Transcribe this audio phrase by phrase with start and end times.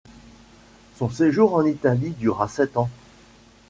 [0.95, 2.89] Son séjour en Italie dura sept ans.